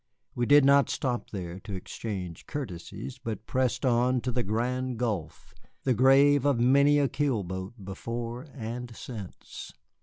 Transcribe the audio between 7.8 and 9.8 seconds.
before and since.